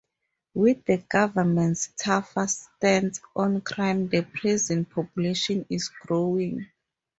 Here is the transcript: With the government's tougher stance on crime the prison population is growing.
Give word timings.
With 0.55 0.85
the 0.85 0.97
government's 0.97 1.89
tougher 1.95 2.47
stance 2.47 3.21
on 3.35 3.61
crime 3.61 4.09
the 4.09 4.23
prison 4.23 4.83
population 4.85 5.67
is 5.69 5.89
growing. 5.89 6.65